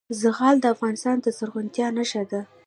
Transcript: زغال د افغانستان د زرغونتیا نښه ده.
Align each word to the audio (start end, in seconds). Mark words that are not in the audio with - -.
زغال 0.21 0.55
د 0.61 0.65
افغانستان 0.75 1.15
د 1.21 1.27
زرغونتیا 1.37 1.87
نښه 1.97 2.23
ده. 2.31 2.41